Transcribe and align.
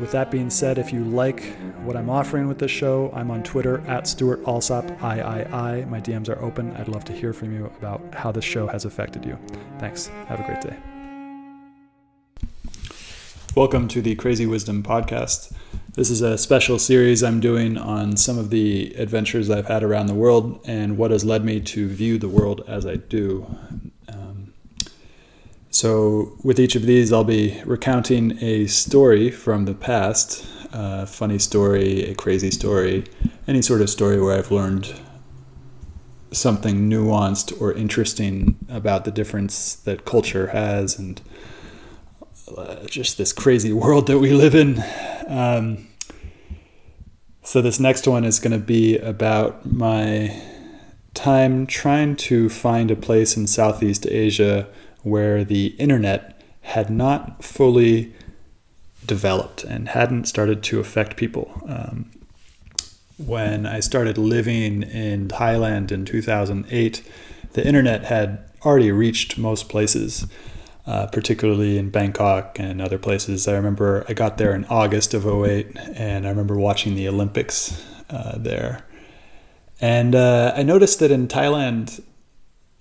with 0.00 0.12
that 0.12 0.30
being 0.30 0.50
said, 0.50 0.78
if 0.78 0.92
you 0.92 1.04
like 1.04 1.44
what 1.84 1.96
I'm 1.96 2.10
offering 2.10 2.48
with 2.48 2.58
this 2.58 2.70
show, 2.70 3.10
I'm 3.14 3.30
on 3.30 3.42
Twitter 3.42 3.80
at 3.86 4.06
Stewart 4.06 4.42
Alsop 4.46 4.84
III. 4.90 5.84
My 5.86 6.00
DMs 6.00 6.28
are 6.28 6.42
open. 6.42 6.74
I'd 6.76 6.88
love 6.88 7.04
to 7.06 7.12
hear 7.12 7.32
from 7.32 7.52
you 7.54 7.66
about 7.78 8.00
how 8.14 8.32
this 8.32 8.44
show 8.44 8.66
has 8.66 8.84
affected 8.84 9.24
you. 9.24 9.38
Thanks. 9.78 10.06
Have 10.26 10.40
a 10.40 10.44
great 10.44 10.60
day. 10.60 10.76
Welcome 13.54 13.86
to 13.88 14.00
the 14.00 14.14
Crazy 14.14 14.46
Wisdom 14.46 14.82
Podcast. 14.82 15.52
This 15.94 16.08
is 16.08 16.22
a 16.22 16.38
special 16.38 16.78
series 16.78 17.22
I'm 17.22 17.38
doing 17.38 17.76
on 17.76 18.16
some 18.16 18.38
of 18.38 18.48
the 18.48 18.94
adventures 18.94 19.50
I've 19.50 19.66
had 19.66 19.82
around 19.82 20.06
the 20.06 20.14
world 20.14 20.60
and 20.64 20.96
what 20.96 21.10
has 21.10 21.22
led 21.22 21.44
me 21.44 21.60
to 21.60 21.86
view 21.86 22.16
the 22.18 22.30
world 22.30 22.64
as 22.66 22.86
I 22.86 22.96
do. 22.96 23.46
So, 25.72 26.36
with 26.44 26.60
each 26.60 26.76
of 26.76 26.82
these, 26.82 27.14
I'll 27.14 27.24
be 27.24 27.58
recounting 27.64 28.36
a 28.44 28.66
story 28.66 29.30
from 29.30 29.64
the 29.64 29.72
past 29.72 30.46
a 30.70 31.06
funny 31.06 31.38
story, 31.38 32.04
a 32.04 32.14
crazy 32.14 32.50
story, 32.50 33.04
any 33.48 33.62
sort 33.62 33.80
of 33.80 33.88
story 33.88 34.20
where 34.20 34.38
I've 34.38 34.50
learned 34.50 34.92
something 36.30 36.90
nuanced 36.90 37.58
or 37.58 37.72
interesting 37.72 38.58
about 38.68 39.06
the 39.06 39.10
difference 39.10 39.74
that 39.74 40.04
culture 40.04 40.48
has 40.48 40.98
and 40.98 41.20
uh, 42.56 42.84
just 42.84 43.16
this 43.16 43.32
crazy 43.32 43.72
world 43.82 44.08
that 44.08 44.18
we 44.18 44.32
live 44.32 44.54
in. 44.54 44.82
Um, 45.26 45.88
so, 47.42 47.62
this 47.62 47.80
next 47.80 48.06
one 48.06 48.24
is 48.24 48.38
going 48.38 48.52
to 48.52 48.64
be 48.64 48.98
about 48.98 49.64
my 49.64 50.38
time 51.14 51.66
trying 51.66 52.14
to 52.16 52.50
find 52.50 52.90
a 52.90 52.96
place 52.96 53.38
in 53.38 53.46
Southeast 53.46 54.06
Asia 54.06 54.68
where 55.02 55.44
the 55.44 55.66
internet 55.78 56.40
had 56.62 56.90
not 56.90 57.44
fully 57.44 58.14
developed 59.04 59.64
and 59.64 59.88
hadn't 59.88 60.26
started 60.26 60.62
to 60.62 60.80
affect 60.80 61.16
people. 61.16 61.62
Um, 61.66 62.10
when 63.18 63.66
I 63.66 63.80
started 63.80 64.18
living 64.18 64.82
in 64.82 65.28
Thailand 65.28 65.92
in 65.92 66.04
2008, 66.04 67.02
the 67.52 67.66
internet 67.66 68.04
had 68.04 68.48
already 68.64 68.92
reached 68.92 69.38
most 69.38 69.68
places, 69.68 70.26
uh, 70.86 71.06
particularly 71.06 71.78
in 71.78 71.90
Bangkok 71.90 72.58
and 72.58 72.80
other 72.80 72.98
places. 72.98 73.46
I 73.46 73.54
remember 73.54 74.04
I 74.08 74.14
got 74.14 74.38
there 74.38 74.54
in 74.54 74.64
August 74.66 75.14
of 75.14 75.26
08, 75.26 75.76
and 75.94 76.26
I 76.26 76.30
remember 76.30 76.56
watching 76.56 76.94
the 76.94 77.08
Olympics 77.08 77.84
uh, 78.08 78.38
there. 78.38 78.84
And 79.80 80.14
uh, 80.14 80.52
I 80.56 80.62
noticed 80.62 81.00
that 81.00 81.10
in 81.10 81.26
Thailand, 81.28 82.02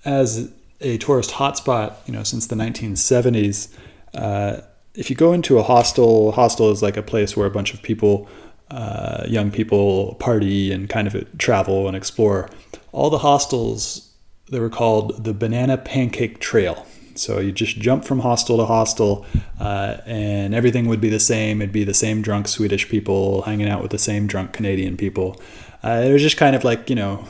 as 0.05 0.51
a 0.81 0.97
tourist 0.97 1.31
hotspot, 1.31 1.95
you 2.05 2.13
know, 2.13 2.23
since 2.23 2.47
the 2.47 2.55
1970s. 2.55 3.73
Uh, 4.13 4.61
if 4.93 5.09
you 5.09 5.15
go 5.15 5.33
into 5.33 5.57
a 5.57 5.63
hostel, 5.63 6.31
hostel 6.33 6.71
is 6.71 6.81
like 6.81 6.97
a 6.97 7.03
place 7.03 7.37
where 7.37 7.47
a 7.47 7.51
bunch 7.51 7.73
of 7.73 7.81
people, 7.81 8.27
uh, 8.69 9.25
young 9.27 9.51
people, 9.51 10.15
party 10.15 10.71
and 10.71 10.89
kind 10.89 11.07
of 11.07 11.37
travel 11.37 11.87
and 11.87 11.95
explore. 11.95 12.49
All 12.91 13.09
the 13.09 13.19
hostels, 13.19 14.11
they 14.51 14.59
were 14.59 14.69
called 14.69 15.23
the 15.23 15.33
Banana 15.33 15.77
Pancake 15.77 16.39
Trail. 16.39 16.85
So 17.15 17.39
you 17.39 17.51
just 17.51 17.77
jump 17.77 18.05
from 18.05 18.19
hostel 18.19 18.57
to 18.57 18.65
hostel, 18.65 19.25
uh, 19.59 19.97
and 20.05 20.55
everything 20.55 20.87
would 20.87 21.01
be 21.01 21.09
the 21.09 21.19
same. 21.19 21.61
It'd 21.61 21.73
be 21.73 21.83
the 21.83 21.93
same 21.93 22.21
drunk 22.21 22.47
Swedish 22.47 22.89
people 22.89 23.43
hanging 23.43 23.69
out 23.69 23.81
with 23.81 23.91
the 23.91 23.99
same 23.99 24.27
drunk 24.27 24.53
Canadian 24.53 24.97
people. 24.97 25.39
Uh, 25.83 26.03
it 26.05 26.11
was 26.11 26.21
just 26.21 26.37
kind 26.37 26.55
of 26.55 26.63
like 26.63 26.89
you 26.89 26.95
know 26.95 27.27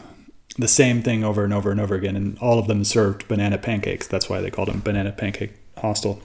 the 0.58 0.68
same 0.68 1.02
thing 1.02 1.24
over 1.24 1.44
and 1.44 1.54
over 1.54 1.72
and 1.72 1.80
over 1.80 1.96
again, 1.96 2.16
and 2.16 2.38
all 2.40 2.60
of 2.60 2.68
them 2.68 2.84
served 2.84 3.28
banana 3.28 3.58
pancakes. 3.58 4.08
That's 4.08 4.30
why 4.30 4.42
they 4.42 4.52
called 4.52 4.68
them 4.68 4.82
Banana 4.82 5.12
Pancake 5.12 5.54
Hostel. 5.78 6.22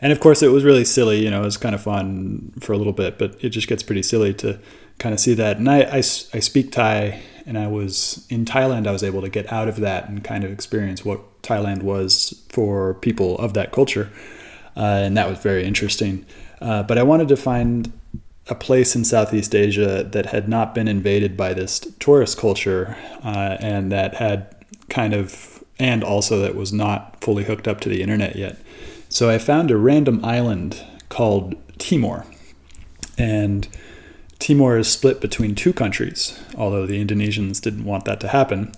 And 0.00 0.12
of 0.12 0.20
course, 0.20 0.42
it 0.42 0.48
was 0.48 0.64
really 0.64 0.84
silly. 0.84 1.24
You 1.24 1.30
know, 1.30 1.42
it 1.42 1.46
was 1.46 1.56
kind 1.56 1.74
of 1.74 1.82
fun 1.82 2.52
for 2.60 2.72
a 2.72 2.76
little 2.76 2.92
bit, 2.92 3.18
but 3.18 3.36
it 3.42 3.50
just 3.50 3.66
gets 3.66 3.82
pretty 3.82 4.02
silly 4.02 4.32
to 4.34 4.58
kind 4.98 5.12
of 5.12 5.20
see 5.20 5.34
that. 5.34 5.56
And 5.56 5.68
I, 5.68 5.80
I, 5.80 5.96
I 5.96 6.00
speak 6.00 6.70
Thai, 6.70 7.20
and 7.46 7.58
I 7.58 7.66
was 7.66 8.26
in 8.28 8.44
Thailand. 8.44 8.86
I 8.86 8.92
was 8.92 9.02
able 9.02 9.22
to 9.22 9.28
get 9.28 9.50
out 9.52 9.68
of 9.68 9.76
that 9.80 10.08
and 10.08 10.22
kind 10.22 10.44
of 10.44 10.52
experience 10.52 11.04
what 11.04 11.42
Thailand 11.42 11.82
was 11.82 12.44
for 12.48 12.94
people 12.94 13.38
of 13.38 13.54
that 13.54 13.72
culture, 13.72 14.10
uh, 14.76 15.02
and 15.04 15.16
that 15.16 15.28
was 15.28 15.38
very 15.38 15.64
interesting. 15.64 16.26
Uh, 16.60 16.82
but 16.82 16.98
I 16.98 17.02
wanted 17.02 17.28
to 17.28 17.36
find 17.36 17.92
a 18.48 18.54
place 18.54 18.96
in 18.96 19.04
Southeast 19.04 19.54
Asia 19.54 20.08
that 20.10 20.26
had 20.26 20.48
not 20.48 20.74
been 20.74 20.88
invaded 20.88 21.36
by 21.36 21.52
this 21.52 21.80
tourist 21.98 22.38
culture 22.38 22.96
uh, 23.22 23.56
and 23.60 23.92
that 23.92 24.14
had 24.14 24.54
kind 24.88 25.12
of, 25.12 25.62
and 25.78 26.02
also 26.02 26.40
that 26.40 26.54
was 26.54 26.72
not 26.72 27.22
fully 27.22 27.44
hooked 27.44 27.68
up 27.68 27.80
to 27.80 27.88
the 27.88 28.02
internet 28.02 28.36
yet. 28.36 28.56
So 29.10 29.28
I 29.28 29.38
found 29.38 29.70
a 29.70 29.76
random 29.76 30.24
island 30.24 30.82
called 31.08 31.54
Timor. 31.78 32.24
And 33.18 33.68
Timor 34.38 34.78
is 34.78 34.90
split 34.90 35.20
between 35.20 35.54
two 35.54 35.72
countries, 35.72 36.38
although 36.56 36.86
the 36.86 37.04
Indonesians 37.04 37.60
didn't 37.60 37.84
want 37.84 38.04
that 38.06 38.20
to 38.20 38.28
happen. 38.28 38.72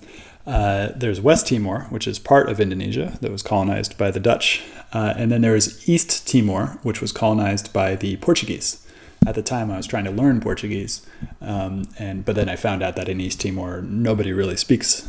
Uh, 0.45 0.89
there's 0.95 1.21
West 1.21 1.47
Timor, 1.47 1.81
which 1.89 2.07
is 2.07 2.17
part 2.17 2.49
of 2.49 2.59
Indonesia 2.59 3.17
that 3.21 3.31
was 3.31 3.43
colonized 3.43 3.97
by 3.97 4.11
the 4.11 4.19
Dutch. 4.19 4.63
Uh, 4.91 5.13
and 5.15 5.31
then 5.31 5.41
there's 5.41 5.87
East 5.87 6.27
Timor, 6.27 6.79
which 6.81 6.99
was 6.99 7.11
colonized 7.11 7.71
by 7.71 7.95
the 7.95 8.17
Portuguese 8.17 8.85
at 9.25 9.35
the 9.35 9.43
time 9.43 9.69
I 9.69 9.77
was 9.77 9.85
trying 9.85 10.05
to 10.05 10.11
learn 10.11 10.41
Portuguese, 10.41 11.05
um, 11.41 11.87
and 11.99 12.25
but 12.25 12.35
then 12.35 12.49
I 12.49 12.55
found 12.55 12.81
out 12.81 12.95
that 12.95 13.07
in 13.07 13.21
East 13.21 13.41
Timor 13.41 13.81
nobody 13.81 14.33
really 14.33 14.57
speaks 14.57 15.07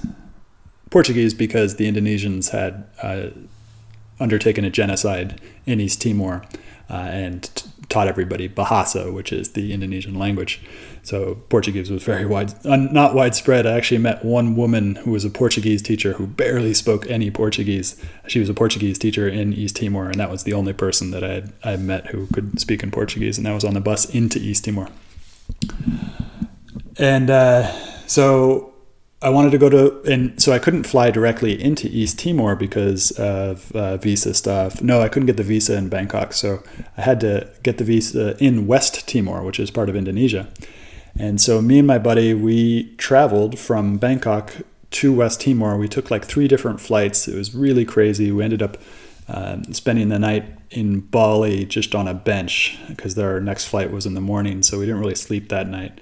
Portuguese 0.91 1.33
because 1.33 1.77
the 1.77 1.91
Indonesians 1.91 2.51
had 2.51 2.85
uh, 3.03 3.31
undertaken 4.21 4.65
a 4.65 4.71
genocide 4.71 5.41
in 5.65 5.81
East 5.81 6.03
Timor 6.03 6.43
uh, 6.91 6.95
and 6.95 7.72
taught 7.93 8.09
everybody 8.09 8.49
Bahasa, 8.49 9.13
which 9.13 9.33
is 9.33 9.51
the 9.51 9.73
Indonesian 9.73 10.19
language. 10.19 10.61
So 11.03 11.35
Portuguese 11.49 11.91
was 11.91 12.03
very 12.03 12.25
wide, 12.25 12.55
uh, 12.65 12.77
not 12.77 13.15
widespread. 13.15 13.67
I 13.67 13.77
actually 13.77 13.99
met 13.99 14.25
one 14.25 14.57
woman 14.57 14.97
who 14.97 15.11
was 15.11 15.25
a 15.25 15.31
Portuguese 15.31 15.83
teacher 15.83 16.15
who 16.15 16.27
barely 16.27 16.75
spoke 16.75 17.09
any 17.11 17.31
Portuguese. 17.31 18.03
She 18.29 18.41
was 18.41 18.49
a 18.49 18.55
Portuguese 18.55 18.99
teacher 18.99 19.29
in 19.29 19.53
East 19.53 19.77
Timor, 19.77 20.07
and 20.07 20.15
that 20.15 20.31
was 20.31 20.45
the 20.45 20.55
only 20.55 20.73
person 20.73 21.11
that 21.11 21.23
I 21.23 21.33
had 21.33 21.53
I 21.63 21.77
met 21.77 22.07
who 22.07 22.29
could 22.29 22.59
speak 22.59 22.83
in 22.83 22.91
Portuguese, 22.91 23.37
and 23.37 23.47
that 23.47 23.53
was 23.53 23.65
on 23.65 23.75
the 23.75 23.81
bus 23.81 24.07
into 24.07 24.39
East 24.39 24.65
Timor. 24.65 24.89
And 26.99 27.31
uh, 27.31 27.71
so 28.07 28.72
I 29.23 29.29
wanted 29.29 29.53
to 29.53 29.59
go 29.59 29.69
to, 29.69 30.03
and 30.03 30.43
so 30.43 30.53
I 30.53 30.59
couldn't 30.59 30.83
fly 30.83 31.13
directly 31.13 31.63
into 31.63 31.87
East 31.89 32.19
Timor 32.19 32.57
because 32.57 33.13
of 33.13 33.71
uh, 33.73 33.97
visa 33.97 34.35
stuff. 34.35 34.83
No, 34.83 35.01
I 35.01 35.09
couldn't 35.09 35.27
get 35.27 35.37
the 35.37 35.45
visa 35.45 35.77
in 35.77 35.89
Bangkok, 35.89 36.33
so 36.33 36.63
I 36.99 37.03
had 37.03 37.21
to 37.21 37.49
get 37.63 37.79
the 37.79 37.85
visa 37.85 38.37
in 38.43 38.67
West 38.67 39.09
Timor, 39.09 39.45
which 39.45 39.61
is 39.61 39.71
part 39.71 39.89
of 39.89 39.95
Indonesia. 39.95 40.49
And 41.17 41.41
so 41.41 41.63
me 41.63 41.79
and 41.79 41.87
my 41.87 41.99
buddy, 41.99 42.35
we 42.35 42.95
traveled 42.97 43.61
from 43.61 43.97
Bangkok 43.97 44.55
to 44.93 45.13
West 45.13 45.43
Timor. 45.43 45.77
We 45.77 45.89
took 45.89 46.11
like 46.11 46.25
three 46.25 46.49
different 46.49 46.81
flights. 46.81 47.29
It 47.29 47.37
was 47.37 47.55
really 47.55 47.85
crazy. 47.85 48.33
We 48.33 48.43
ended 48.43 48.63
up 48.63 48.77
uh, 49.29 49.63
spending 49.71 50.09
the 50.09 50.19
night 50.19 50.45
in 50.71 51.01
Bali 51.01 51.65
just 51.65 51.95
on 51.95 52.09
a 52.09 52.15
bench 52.15 52.77
because 52.89 53.17
our 53.17 53.41
next 53.41 53.67
flight 53.67 53.93
was 53.93 54.05
in 54.05 54.15
the 54.15 54.21
morning. 54.21 54.65
So 54.65 54.81
we 54.81 54.87
didn't 54.87 55.01
really 55.01 55.15
sleep 55.15 55.49
that 55.51 55.69
night. 55.69 56.01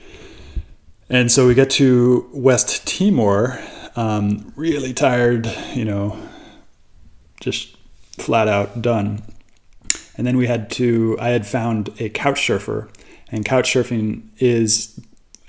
And 1.12 1.30
so 1.30 1.48
we 1.48 1.54
get 1.54 1.70
to 1.70 2.30
West 2.32 2.86
Timor, 2.86 3.60
um, 3.96 4.52
really 4.54 4.94
tired, 4.94 5.52
you 5.74 5.84
know, 5.84 6.16
just 7.40 7.76
flat 8.12 8.46
out 8.46 8.80
done. 8.80 9.20
And 10.16 10.24
then 10.24 10.36
we 10.36 10.46
had 10.46 10.70
to, 10.72 11.16
I 11.20 11.30
had 11.30 11.48
found 11.48 11.90
a 11.98 12.10
couch 12.10 12.46
surfer 12.46 12.88
and 13.32 13.44
couch 13.44 13.74
surfing 13.74 14.28
is 14.38 15.00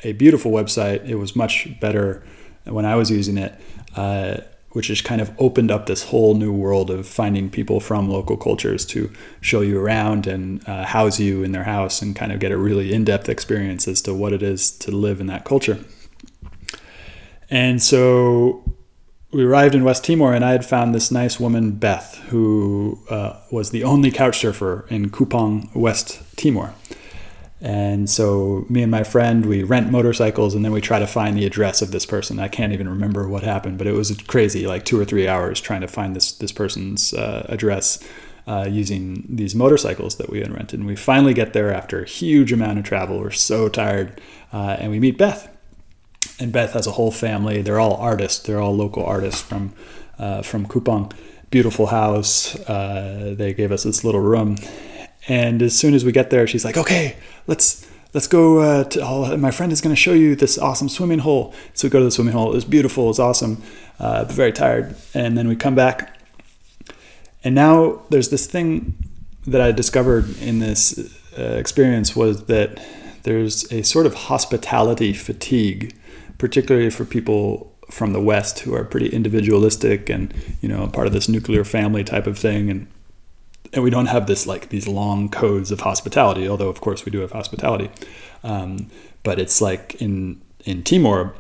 a 0.04 0.14
beautiful 0.14 0.52
website. 0.52 1.08
It 1.08 1.16
was 1.16 1.36
much 1.36 1.68
better 1.80 2.24
when 2.66 2.86
I 2.86 2.96
was 2.96 3.12
using 3.12 3.38
it, 3.38 3.54
uh, 3.96 4.38
which 4.72 4.88
has 4.88 5.02
kind 5.02 5.22
of 5.22 5.32
opened 5.38 5.70
up 5.70 5.86
this 5.86 6.04
whole 6.06 6.34
new 6.34 6.54
world 6.54 6.90
of 6.90 7.08
finding 7.08 7.50
people 7.50 7.80
from 7.80 8.10
local 8.10 8.38
cultures 8.38 8.86
to 8.86 9.12
show 9.42 9.62
you 9.62 9.80
around 9.80 10.28
and 10.28 10.68
uh, 10.68 10.86
house 10.86 11.20
you 11.20 11.44
in 11.44 11.52
their 11.52 11.64
house 11.64 12.02
and 12.02 12.16
kind 12.16 12.32
of 12.32 12.40
get 12.40 12.52
a 12.52 12.58
really 12.58 12.94
in-depth 12.94 13.28
experience 13.28 13.88
as 13.88 14.02
to 14.02 14.14
what 14.14 14.34
it 14.34 14.42
is 14.42 14.72
to 14.72 14.92
live 14.92 15.20
in 15.20 15.28
that 15.28 15.44
culture. 15.44 15.80
And 17.50 17.84
so 17.84 18.64
we 19.32 19.44
arrived 19.44 19.76
in 19.76 19.84
West 19.84 20.06
Timor, 20.06 20.34
and 20.34 20.44
I 20.44 20.52
had 20.52 20.66
found 20.66 20.94
this 20.94 21.12
nice 21.12 21.40
woman, 21.40 21.72
Beth, 21.72 22.16
who 22.30 23.00
uh, 23.10 23.40
was 23.52 23.72
the 23.72 23.84
only 23.84 24.12
couch 24.12 24.40
surfer 24.40 24.86
in 24.90 25.10
Kupang, 25.10 25.74
West 25.76 26.22
Timor. 26.36 26.74
And 27.62 28.10
so 28.10 28.66
me 28.70 28.82
and 28.82 28.90
my 28.90 29.04
friend, 29.04 29.46
we 29.46 29.62
rent 29.62 29.92
motorcycles 29.92 30.56
and 30.56 30.66
then 30.66 30.72
we 30.72 30.82
try 30.82 30.98
to 30.98 31.06
find 31.06 31.38
the 31.38 31.46
address 31.46 31.84
of 31.84 31.92
this 31.92 32.08
person. 32.08 32.40
I 32.40 32.48
can't 32.48 32.74
even 32.74 32.90
remember 32.90 33.28
what 33.28 33.44
happened, 33.44 33.78
but 33.78 33.86
it 33.86 33.94
was 33.94 34.16
crazy, 34.28 34.66
like 34.66 34.84
two 34.84 35.00
or 35.00 35.06
three 35.06 35.28
hours 35.28 35.62
trying 35.62 35.82
to 35.82 35.88
find 35.88 36.16
this 36.16 36.32
this 36.32 36.52
person's 36.52 37.14
uh, 37.14 37.46
address 37.50 38.04
uh, 38.48 38.68
using 38.70 39.26
these 39.30 39.54
motorcycles 39.54 40.16
that 40.16 40.30
we 40.30 40.40
had 40.40 40.52
rented. 40.52 40.80
And 40.80 40.88
we 40.88 40.96
finally 40.96 41.34
get 41.34 41.54
there 41.54 41.72
after 41.72 42.02
a 42.02 42.08
huge 42.08 42.52
amount 42.52 42.80
of 42.80 42.86
travel. 42.86 43.20
We're 43.20 43.32
so 43.32 43.70
tired, 43.70 44.20
uh, 44.52 44.78
and 44.80 44.92
we 44.92 45.00
meet 45.00 45.18
Beth. 45.18 45.48
And 46.40 46.52
Beth 46.52 46.74
has 46.74 46.88
a 46.88 46.92
whole 46.92 47.12
family. 47.12 47.62
They're 47.62 47.80
all 47.80 47.96
artists. 47.96 48.40
They're 48.40 48.60
all 48.60 48.76
local 48.76 49.06
artists 49.06 49.42
from 49.42 49.74
uh, 50.18 50.42
from 50.42 50.66
Kupang. 50.66 51.14
Beautiful 51.52 51.88
house. 51.88 52.56
Uh, 52.68 53.36
they 53.38 53.54
gave 53.54 53.72
us 53.72 53.84
this 53.84 54.04
little 54.04 54.22
room, 54.22 54.56
and 55.28 55.62
as 55.62 55.78
soon 55.78 55.94
as 55.94 56.04
we 56.04 56.12
get 56.12 56.30
there, 56.30 56.48
she's 56.48 56.66
like, 56.66 56.78
"Okay, 56.78 57.16
let's 57.48 57.88
let's 58.14 58.28
go." 58.28 58.60
Uh, 58.60 58.84
to, 58.86 59.38
my 59.38 59.52
friend 59.52 59.72
is 59.72 59.82
going 59.82 59.96
to 59.96 60.00
show 60.00 60.14
you 60.14 60.36
this 60.36 60.58
awesome 60.58 60.90
swimming 60.90 61.20
hole. 61.20 61.54
So 61.74 61.88
we 61.88 61.90
go 61.92 62.00
to 62.00 62.06
the 62.06 62.12
swimming 62.12 62.34
hole. 62.34 62.52
It 62.52 62.56
was 62.56 62.66
beautiful. 62.66 63.06
It 63.06 63.10
was 63.10 63.20
awesome. 63.20 63.62
Uh, 64.00 64.26
very 64.26 64.52
tired, 64.52 64.96
and 65.14 65.38
then 65.38 65.48
we 65.48 65.56
come 65.56 65.76
back, 65.76 66.20
and 67.44 67.54
now 67.54 68.02
there's 68.10 68.30
this 68.30 68.48
thing 68.48 68.96
that 69.48 69.62
I 69.62 69.72
discovered 69.72 70.38
in 70.42 70.60
this 70.60 70.98
uh, 71.38 71.42
experience 71.42 72.16
was 72.16 72.46
that 72.46 72.80
there's 73.24 73.72
a 73.72 73.84
sort 73.84 74.06
of 74.06 74.14
hospitality 74.14 75.14
fatigue, 75.14 75.96
particularly 76.38 76.90
for 76.90 77.06
people 77.06 77.72
from 77.90 78.14
the 78.14 78.22
West 78.22 78.60
who 78.60 78.74
are 78.74 78.84
pretty 78.84 79.08
individualistic 79.08 80.10
and 80.10 80.34
you 80.62 80.70
know 80.70 80.88
part 80.88 81.08
of 81.08 81.14
this 81.14 81.28
nuclear 81.28 81.64
family 81.64 82.04
type 82.04 82.26
of 82.26 82.38
thing 82.38 82.70
and 82.70 82.88
and 83.74 83.84
we 83.84 83.90
don't 83.90 84.08
have 84.08 84.28
this 84.28 84.46
like 84.46 84.70
these 84.70 84.88
long 84.88 85.30
codes 85.30 85.72
of 85.72 85.82
hospitality 85.82 86.48
although 86.48 86.70
of 86.70 86.82
course 86.82 87.06
we 87.06 87.12
do 87.12 87.20
have 87.20 87.32
hospitality. 87.32 87.90
Um, 88.44 88.90
but 89.24 89.40
it's 89.40 89.62
like 89.62 90.02
in 90.02 90.42
in 90.66 90.84
timor 90.84 91.34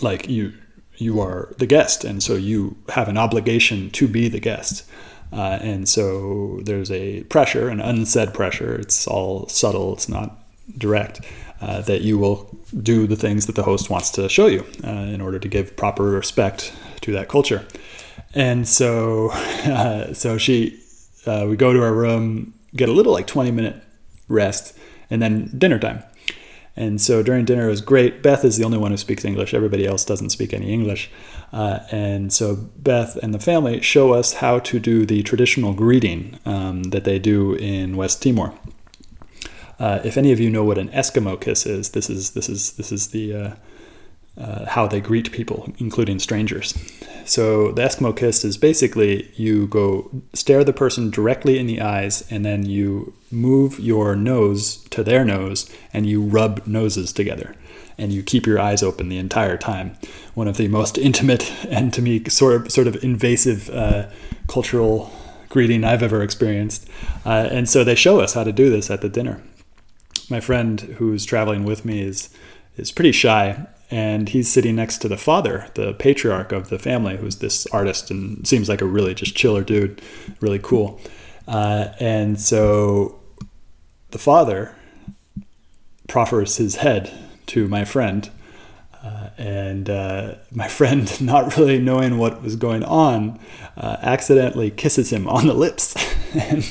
like 0.00 0.28
you 0.28 0.52
you 0.96 1.20
are 1.20 1.52
the 1.58 1.66
guest 1.66 2.04
and 2.04 2.22
so 2.22 2.34
you 2.34 2.76
have 2.90 3.08
an 3.08 3.18
obligation 3.18 3.90
to 3.90 4.08
be 4.08 4.28
the 4.28 4.40
guest. 4.40 4.88
Uh, 5.32 5.58
and 5.62 5.88
so 5.88 6.60
there's 6.62 6.90
a 6.90 7.24
pressure 7.24 7.68
an 7.68 7.80
unsaid 7.80 8.32
pressure 8.32 8.76
it's 8.76 9.06
all 9.08 9.48
subtle 9.48 9.92
it's 9.94 10.08
not 10.08 10.38
direct 10.78 11.20
uh, 11.60 11.80
that 11.82 12.02
you 12.02 12.18
will 12.18 12.54
do 12.82 13.06
the 13.06 13.16
things 13.16 13.46
that 13.46 13.54
the 13.54 13.62
host 13.62 13.88
wants 13.88 14.10
to 14.10 14.28
show 14.28 14.46
you 14.46 14.66
uh, 14.84 14.90
in 14.90 15.20
order 15.20 15.38
to 15.38 15.48
give 15.48 15.76
proper 15.76 16.04
respect 16.04 16.72
to 17.00 17.12
that 17.12 17.28
culture. 17.28 17.66
And 18.34 18.68
so 18.68 19.30
uh, 19.32 20.12
so 20.12 20.38
she 20.38 20.80
uh, 21.26 21.46
we 21.48 21.56
go 21.56 21.72
to 21.72 21.82
our 21.82 21.92
room, 21.92 22.54
get 22.76 22.88
a 22.88 22.92
little 22.92 23.12
like 23.12 23.26
20 23.26 23.50
minute 23.50 23.82
rest, 24.28 24.76
and 25.10 25.20
then 25.22 25.50
dinner 25.56 25.78
time. 25.78 26.02
And 26.76 27.00
so 27.00 27.22
during 27.22 27.44
dinner, 27.44 27.66
it 27.66 27.70
was 27.70 27.80
great. 27.80 28.22
Beth 28.22 28.44
is 28.44 28.56
the 28.56 28.64
only 28.64 28.78
one 28.78 28.90
who 28.90 28.96
speaks 28.96 29.24
English. 29.24 29.54
Everybody 29.54 29.86
else 29.86 30.04
doesn't 30.04 30.30
speak 30.30 30.52
any 30.52 30.72
English. 30.72 31.08
Uh, 31.52 31.80
and 31.92 32.32
so 32.32 32.56
Beth 32.76 33.16
and 33.16 33.32
the 33.32 33.38
family 33.38 33.80
show 33.80 34.12
us 34.12 34.34
how 34.34 34.58
to 34.60 34.80
do 34.80 35.06
the 35.06 35.22
traditional 35.22 35.72
greeting 35.72 36.38
um, 36.44 36.84
that 36.84 37.04
they 37.04 37.20
do 37.20 37.54
in 37.54 37.96
West 37.96 38.22
Timor. 38.22 38.54
Uh, 39.78 40.00
if 40.04 40.16
any 40.16 40.32
of 40.32 40.40
you 40.40 40.50
know 40.50 40.64
what 40.64 40.78
an 40.78 40.88
Eskimo 40.88 41.40
kiss 41.40 41.64
is, 41.66 41.90
this 41.90 42.10
is 42.10 42.32
this 42.32 42.48
is 42.48 42.72
this 42.72 42.92
is 42.92 43.08
the 43.08 43.34
uh, 43.34 43.54
uh 44.40 44.66
how 44.66 44.86
they 44.86 45.00
greet 45.00 45.32
people, 45.32 45.72
including 45.78 46.18
strangers. 46.20 46.74
So 47.24 47.72
the 47.72 47.82
Eskimo 47.82 48.16
kiss 48.16 48.44
is 48.44 48.56
basically 48.56 49.30
you 49.34 49.66
go 49.66 50.10
stare 50.32 50.64
the 50.64 50.72
person 50.72 51.10
directly 51.10 51.58
in 51.58 51.66
the 51.66 51.80
eyes 51.80 52.24
and 52.30 52.44
then 52.44 52.66
you 52.66 53.14
move 53.30 53.80
your 53.80 54.14
nose 54.14 54.76
to 54.90 55.02
their 55.02 55.24
nose 55.24 55.70
and 55.92 56.06
you 56.06 56.22
rub 56.22 56.66
noses 56.66 57.12
together 57.12 57.54
and 57.96 58.12
you 58.12 58.22
keep 58.22 58.46
your 58.46 58.58
eyes 58.58 58.82
open 58.82 59.08
the 59.08 59.18
entire 59.18 59.56
time. 59.56 59.96
One 60.34 60.48
of 60.48 60.56
the 60.56 60.68
most 60.68 60.98
intimate 61.08 61.50
and 61.66 61.92
to 61.94 62.02
me 62.02 62.24
sort 62.28 62.54
of 62.54 62.72
sort 62.72 62.86
of 62.86 63.02
invasive 63.02 63.70
uh, 63.70 64.08
cultural 64.46 65.10
greeting 65.48 65.84
I've 65.84 66.02
ever 66.02 66.22
experienced. 66.22 66.88
Uh, 67.24 67.48
and 67.50 67.68
so 67.68 67.84
they 67.84 67.94
show 67.94 68.20
us 68.20 68.34
how 68.34 68.44
to 68.44 68.52
do 68.52 68.70
this 68.70 68.90
at 68.90 69.00
the 69.00 69.08
dinner. 69.08 69.40
My 70.28 70.40
friend 70.40 70.80
who's 70.80 71.24
traveling 71.24 71.64
with 71.64 71.84
me 71.84 72.02
is 72.02 72.28
is 72.76 72.90
pretty 72.90 73.12
shy 73.12 73.66
and 73.90 74.28
he's 74.28 74.50
sitting 74.50 74.76
next 74.76 74.98
to 74.98 75.08
the 75.08 75.16
father, 75.16 75.68
the 75.74 75.92
patriarch 75.94 76.52
of 76.52 76.68
the 76.68 76.78
family, 76.78 77.16
who's 77.16 77.36
this 77.36 77.66
artist 77.66 78.10
and 78.10 78.46
seems 78.46 78.68
like 78.68 78.80
a 78.80 78.86
really 78.86 79.14
just 79.14 79.36
chiller 79.36 79.62
dude, 79.62 80.00
really 80.40 80.58
cool. 80.58 81.00
Uh, 81.46 81.88
and 82.00 82.40
so 82.40 83.20
the 84.10 84.18
father 84.18 84.74
proffers 86.08 86.56
his 86.56 86.76
head 86.76 87.12
to 87.46 87.68
my 87.68 87.84
friend, 87.84 88.30
and 89.36 89.90
uh, 89.90 90.34
my 90.52 90.68
friend, 90.68 91.20
not 91.20 91.56
really 91.56 91.78
knowing 91.78 92.18
what 92.18 92.42
was 92.42 92.56
going 92.56 92.84
on, 92.84 93.38
uh, 93.76 93.96
accidentally 94.02 94.70
kisses 94.70 95.10
him 95.12 95.28
on 95.28 95.46
the 95.46 95.54
lips. 95.54 95.94
and 96.34 96.62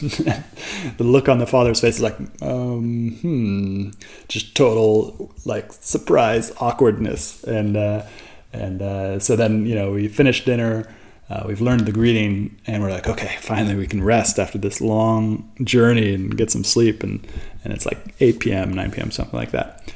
the 0.97 1.03
look 1.03 1.29
on 1.29 1.39
the 1.39 1.47
father's 1.47 1.81
face 1.81 1.95
is 1.95 2.01
like, 2.01 2.17
um, 2.41 3.17
hmm, 3.21 3.89
just 4.27 4.55
total 4.55 5.33
like 5.45 5.71
surprise, 5.71 6.51
awkwardness, 6.59 7.43
and 7.43 7.77
uh, 7.77 8.05
and 8.51 8.81
uh, 8.81 9.19
so 9.19 9.35
then 9.35 9.65
you 9.65 9.75
know 9.75 9.91
we 9.91 10.07
finish 10.07 10.45
dinner. 10.45 10.93
Uh, 11.29 11.43
we've 11.47 11.61
learned 11.61 11.85
the 11.85 11.91
greeting, 11.91 12.55
and 12.67 12.83
we're 12.83 12.91
like, 12.91 13.07
okay, 13.07 13.37
finally 13.39 13.75
we 13.75 13.87
can 13.87 14.03
rest 14.03 14.37
after 14.37 14.57
this 14.57 14.81
long 14.81 15.49
journey 15.63 16.13
and 16.13 16.37
get 16.37 16.51
some 16.51 16.63
sleep. 16.63 17.01
And 17.01 17.25
and 17.63 17.73
it's 17.73 17.85
like 17.85 18.13
8 18.19 18.39
p.m., 18.39 18.73
9 18.73 18.91
p.m., 18.91 19.11
something 19.11 19.37
like 19.37 19.51
that. 19.51 19.93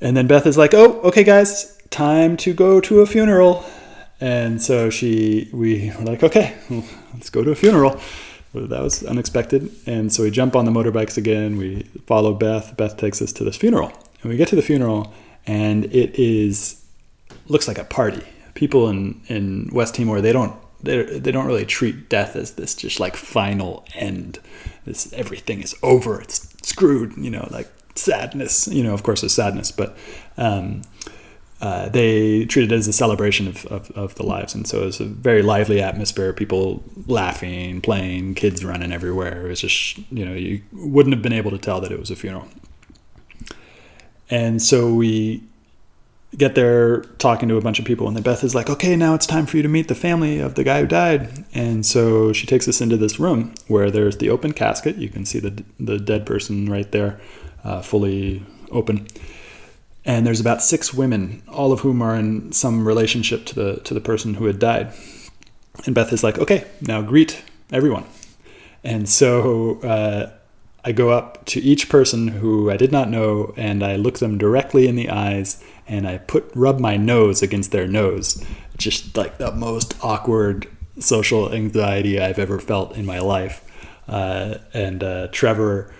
And 0.00 0.16
then 0.16 0.26
Beth 0.26 0.46
is 0.46 0.58
like, 0.58 0.74
oh, 0.74 1.00
okay, 1.00 1.24
guys, 1.24 1.73
time 1.90 2.36
to 2.38 2.52
go 2.52 2.80
to 2.80 3.00
a 3.00 3.06
funeral. 3.06 3.64
And 4.20 4.62
so 4.62 4.90
she, 4.90 5.48
we 5.52 5.92
were 5.98 6.04
like, 6.04 6.22
okay, 6.22 6.56
let's 7.12 7.30
go 7.30 7.42
to 7.44 7.50
a 7.50 7.54
funeral. 7.54 8.00
Well, 8.52 8.66
that 8.68 8.82
was 8.82 9.02
unexpected. 9.02 9.70
And 9.86 10.12
so 10.12 10.22
we 10.22 10.30
jump 10.30 10.54
on 10.54 10.64
the 10.64 10.70
motorbikes 10.70 11.18
again. 11.18 11.56
We 11.56 11.82
follow 12.06 12.32
Beth. 12.32 12.76
Beth 12.76 12.96
takes 12.96 13.20
us 13.20 13.32
to 13.32 13.44
this 13.44 13.56
funeral. 13.56 13.92
And 14.22 14.30
we 14.30 14.38
get 14.38 14.48
to 14.48 14.56
the 14.56 14.62
funeral, 14.62 15.12
and 15.46 15.84
it 15.86 16.18
is 16.18 16.82
looks 17.46 17.68
like 17.68 17.76
a 17.76 17.84
party. 17.84 18.24
People 18.54 18.88
in, 18.88 19.20
in 19.28 19.68
West 19.70 19.96
Timor, 19.96 20.22
they 20.22 20.32
don't 20.32 20.56
they, 20.82 21.02
they 21.18 21.30
don't 21.30 21.46
really 21.46 21.66
treat 21.66 22.08
death 22.08 22.34
as 22.34 22.52
this 22.52 22.74
just 22.74 23.00
like 23.00 23.16
final 23.16 23.84
end. 23.94 24.38
This 24.86 25.12
everything 25.12 25.62
is 25.62 25.74
over. 25.82 26.20
It's 26.22 26.48
screwed. 26.66 27.16
You 27.18 27.30
know, 27.30 27.46
like 27.50 27.70
sadness. 27.94 28.66
You 28.66 28.82
know, 28.82 28.94
of 28.94 29.02
course, 29.02 29.20
there's 29.20 29.34
sadness, 29.34 29.70
but 29.70 29.94
um, 30.38 30.82
uh, 31.64 31.88
they 31.88 32.44
treat 32.44 32.70
it 32.70 32.74
as 32.74 32.86
a 32.86 32.92
celebration 32.92 33.48
of, 33.48 33.64
of, 33.66 33.90
of, 33.92 34.14
the 34.16 34.22
lives. 34.22 34.54
And 34.54 34.66
so 34.66 34.82
it 34.82 34.84
was 34.84 35.00
a 35.00 35.06
very 35.06 35.40
lively 35.40 35.80
atmosphere, 35.80 36.34
people 36.34 36.84
laughing, 37.06 37.80
playing, 37.80 38.34
kids 38.34 38.62
running 38.62 38.92
everywhere. 38.92 39.46
It 39.46 39.48
was 39.48 39.62
just, 39.62 39.96
you 40.12 40.26
know, 40.26 40.34
you 40.34 40.60
wouldn't 40.72 41.14
have 41.14 41.22
been 41.22 41.32
able 41.32 41.50
to 41.52 41.56
tell 41.56 41.80
that 41.80 41.90
it 41.90 41.98
was 41.98 42.10
a 42.10 42.16
funeral. 42.16 42.48
And 44.28 44.60
so 44.60 44.92
we 44.92 45.42
get 46.36 46.54
there 46.54 47.00
talking 47.16 47.48
to 47.48 47.56
a 47.56 47.62
bunch 47.62 47.78
of 47.78 47.86
people, 47.86 48.08
and 48.08 48.14
then 48.14 48.24
Beth 48.24 48.44
is 48.44 48.54
like, 48.54 48.68
okay, 48.68 48.94
now 48.94 49.14
it's 49.14 49.26
time 49.26 49.46
for 49.46 49.56
you 49.56 49.62
to 49.62 49.68
meet 49.68 49.88
the 49.88 49.94
family 49.94 50.40
of 50.40 50.56
the 50.56 50.64
guy 50.64 50.82
who 50.82 50.86
died. 50.86 51.46
And 51.54 51.86
so 51.86 52.34
she 52.34 52.46
takes 52.46 52.68
us 52.68 52.82
into 52.82 52.98
this 52.98 53.18
room 53.18 53.54
where 53.68 53.90
there's 53.90 54.18
the 54.18 54.28
open 54.28 54.52
casket. 54.52 54.96
You 54.96 55.08
can 55.08 55.24
see 55.24 55.38
the, 55.38 55.64
the 55.80 55.96
dead 55.96 56.26
person 56.26 56.70
right 56.70 56.92
there, 56.92 57.18
uh, 57.64 57.80
fully 57.80 58.44
open 58.70 59.06
and 60.04 60.26
there's 60.26 60.40
about 60.40 60.62
six 60.62 60.92
women, 60.92 61.42
all 61.48 61.72
of 61.72 61.80
whom 61.80 62.02
are 62.02 62.14
in 62.14 62.52
some 62.52 62.86
relationship 62.86 63.46
to 63.46 63.54
the 63.54 63.76
to 63.80 63.94
the 63.94 64.00
person 64.00 64.34
who 64.34 64.46
had 64.46 64.58
died. 64.58 64.92
And 65.86 65.94
Beth 65.94 66.12
is 66.12 66.22
like, 66.22 66.38
"Okay, 66.38 66.64
now 66.80 67.02
greet 67.02 67.42
everyone." 67.72 68.04
And 68.82 69.08
so 69.08 69.80
uh, 69.80 70.30
I 70.84 70.92
go 70.92 71.10
up 71.10 71.46
to 71.46 71.60
each 71.60 71.88
person 71.88 72.28
who 72.28 72.70
I 72.70 72.76
did 72.76 72.92
not 72.92 73.08
know, 73.08 73.54
and 73.56 73.82
I 73.82 73.96
look 73.96 74.18
them 74.18 74.36
directly 74.36 74.86
in 74.86 74.96
the 74.96 75.08
eyes, 75.08 75.64
and 75.88 76.06
I 76.06 76.18
put 76.18 76.50
rub 76.54 76.78
my 76.78 76.96
nose 76.98 77.42
against 77.42 77.72
their 77.72 77.86
nose, 77.86 78.44
just 78.76 79.16
like 79.16 79.38
the 79.38 79.52
most 79.52 79.96
awkward 80.02 80.68
social 80.98 81.52
anxiety 81.52 82.20
I've 82.20 82.38
ever 82.38 82.58
felt 82.58 82.96
in 82.96 83.06
my 83.06 83.18
life. 83.18 83.62
Uh, 84.06 84.58
and 84.74 85.02
uh, 85.02 85.28
Trevor 85.32 85.92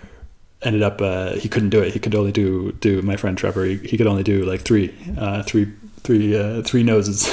ended 0.61 0.81
up 0.81 1.01
uh, 1.01 1.33
he 1.33 1.49
couldn't 1.49 1.69
do 1.69 1.81
it. 1.81 1.93
He 1.93 1.99
could 1.99 2.15
only 2.15 2.31
do 2.31 2.71
do 2.73 3.01
my 3.01 3.15
friend 3.15 3.37
Trevor. 3.37 3.65
He, 3.65 3.77
he 3.77 3.97
could 3.97 4.07
only 4.07 4.23
do 4.23 4.43
like 4.45 4.61
three 4.61 4.93
uh, 5.17 5.43
three 5.43 5.71
three 6.03 6.35
uh, 6.37 6.61
three 6.63 6.83
noses. 6.83 7.27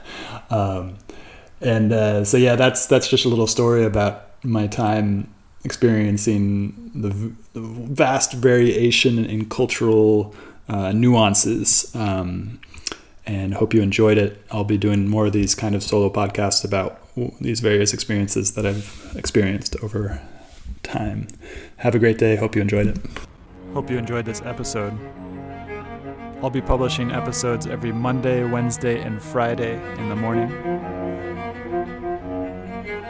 um, 0.50 0.96
and 1.60 1.92
uh, 1.92 2.24
so 2.24 2.36
yeah, 2.36 2.56
that's 2.56 2.86
that's 2.86 3.08
just 3.08 3.24
a 3.24 3.28
little 3.28 3.46
story 3.46 3.84
about 3.84 4.30
my 4.44 4.66
time 4.66 5.32
experiencing 5.64 6.90
the, 6.94 7.32
the 7.52 7.60
vast 7.60 8.32
variation 8.32 9.24
in 9.24 9.48
cultural 9.48 10.34
uh, 10.68 10.92
nuances. 10.92 11.94
Um, 11.94 12.60
and 13.24 13.54
hope 13.54 13.72
you 13.72 13.82
enjoyed 13.82 14.18
it. 14.18 14.44
I'll 14.50 14.64
be 14.64 14.76
doing 14.76 15.08
more 15.08 15.26
of 15.26 15.32
these 15.32 15.54
kind 15.54 15.76
of 15.76 15.82
solo 15.84 16.10
podcasts 16.10 16.64
about 16.64 16.98
these 17.40 17.60
various 17.60 17.94
experiences 17.94 18.54
that 18.54 18.66
I've 18.66 19.14
experienced 19.16 19.76
over 19.80 20.20
time. 20.92 21.26
Have 21.78 21.94
a 21.94 21.98
great 21.98 22.18
day. 22.18 22.36
Hope 22.36 22.54
you 22.54 22.62
enjoyed 22.62 22.86
it. 22.86 22.98
Hope 23.72 23.90
you 23.90 23.96
enjoyed 23.96 24.26
this 24.26 24.42
episode. 24.42 24.92
I'll 26.42 26.50
be 26.50 26.60
publishing 26.60 27.12
episodes 27.12 27.66
every 27.66 27.92
Monday, 27.92 28.44
Wednesday, 28.44 29.00
and 29.00 29.22
Friday 29.22 29.80
in 29.98 30.08
the 30.08 30.16
morning. 30.16 30.50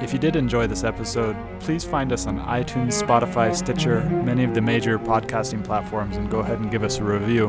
If 0.01 0.12
you 0.12 0.19
did 0.19 0.37
enjoy 0.37 0.67
this 0.67 0.85
episode, 0.85 1.37
please 1.61 1.85
find 1.85 2.12
us 2.12 2.27
on 2.27 2.39
iTunes, 2.41 3.03
Spotify, 3.03 3.55
Stitcher, 3.55 4.03
many 4.25 4.45
of 4.45 4.55
the 4.55 4.61
major 4.61 4.99
podcasting 4.99 5.65
platforms, 5.65 6.17
and 6.17 6.31
go 6.31 6.41
ahead 6.41 6.59
and 6.59 6.71
give 6.71 6.83
us 6.83 6.99
a 6.99 7.05
review. 7.05 7.49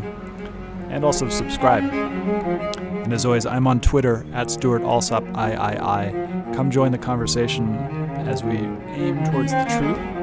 And 0.90 1.04
also 1.04 1.30
subscribe. 1.30 1.84
And 1.84 3.12
as 3.12 3.25
always, 3.25 3.46
I'm 3.46 3.68
on 3.68 3.82
Twitter 3.82 4.25
at 4.34 4.50
Stewart 4.50 4.84
Alsop 4.84 5.24
III. 5.24 6.13
Come 6.56 6.70
join 6.72 6.92
the 6.92 6.98
conversation 6.98 7.75
as 8.28 8.44
we 8.44 8.58
aim 8.58 9.24
towards 9.25 9.52
the 9.52 9.66
truth. 9.66 10.23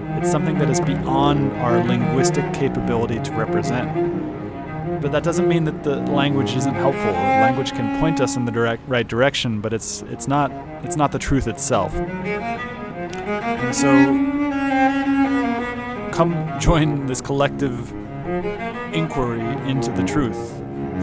It's 0.21 0.31
something 0.31 0.57
that 0.59 0.69
is 0.69 0.79
beyond 0.79 1.51
our 1.53 1.83
linguistic 1.83 2.53
capability 2.53 3.19
to 3.19 3.31
represent 3.33 4.21
but 5.01 5.11
that 5.11 5.23
doesn't 5.23 5.47
mean 5.47 5.63
that 5.63 5.83
the 5.83 5.95
language 6.11 6.55
isn't 6.55 6.75
helpful. 6.75 7.11
Language 7.11 7.71
can 7.71 7.99
point 7.99 8.21
us 8.21 8.35
in 8.35 8.45
the 8.45 8.51
direct 8.51 8.87
right 8.87 9.07
direction, 9.07 9.59
but 9.59 9.73
it's 9.73 10.03
it's 10.03 10.27
not 10.27 10.51
it's 10.83 10.95
not 10.95 11.11
the 11.11 11.17
truth 11.19 11.47
itself. 11.47 11.93
And 11.95 13.75
so 13.75 13.91
come 16.11 16.59
join 16.59 17.07
this 17.07 17.19
collective 17.19 17.91
inquiry 18.93 19.41
into 19.69 19.91
the 19.91 20.03
truth. 20.03 20.51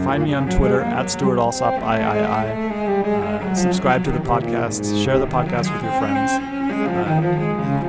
Find 0.03 0.23
me 0.23 0.33
on 0.33 0.49
Twitter 0.49 0.81
at 0.81 1.11
Stewart 1.11 1.39
Alsop 1.39 1.73
III. 1.73 1.79
Uh, 1.81 3.53
subscribe 3.53 4.03
to 4.05 4.11
the 4.11 4.19
podcast. 4.19 5.03
Share 5.03 5.19
the 5.19 5.27
podcast 5.27 5.73
with 5.73 5.83
your 5.83 5.99
friends. 5.99 6.31
Uh, 6.31 7.88